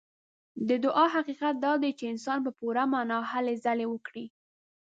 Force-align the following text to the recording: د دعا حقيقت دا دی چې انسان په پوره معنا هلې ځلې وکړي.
د 0.67 0.69
دعا 0.85 1.05
حقيقت 1.15 1.53
دا 1.65 1.73
دی 1.81 1.91
چې 1.99 2.05
انسان 2.13 2.39
په 2.45 2.51
پوره 2.59 2.83
معنا 2.93 3.17
هلې 3.31 3.55
ځلې 3.65 3.85
وکړي. 3.89 4.25